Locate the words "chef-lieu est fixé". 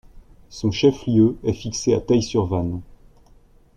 0.71-1.93